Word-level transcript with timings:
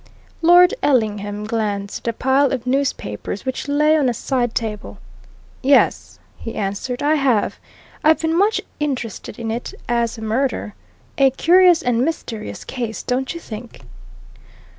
Lord 0.41 0.73
Ellingham 0.81 1.43
glanced 1.43 2.07
at 2.07 2.15
a 2.15 2.17
pile 2.17 2.51
of 2.51 2.65
newspapers 2.65 3.45
which 3.45 3.67
lay 3.67 3.95
on 3.95 4.09
a 4.09 4.15
side 4.15 4.55
table. 4.55 4.97
"Yes," 5.61 6.17
he 6.39 6.55
answered, 6.55 7.03
"I 7.03 7.13
have. 7.13 7.59
I've 8.03 8.19
been 8.19 8.35
much 8.35 8.61
interested 8.79 9.37
in 9.37 9.51
it 9.51 9.75
as 9.87 10.17
a 10.17 10.23
murder. 10.23 10.73
A 11.19 11.29
curious 11.29 11.83
and 11.83 12.01
mysterious 12.03 12.63
case, 12.63 13.03
don't 13.03 13.31
you 13.35 13.39
think?" 13.39 13.81